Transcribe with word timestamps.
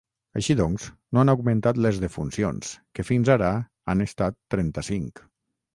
Així 0.39 0.53
doncs, 0.61 0.87
no 1.17 1.21
han 1.23 1.31
augmentat 1.33 1.81
les 1.87 2.01
defuncions, 2.05 2.73
que 2.99 3.07
fins 3.11 3.33
ara 3.39 3.55
han 3.95 4.05
estat 4.09 4.43
trenta-cinc. 4.57 5.29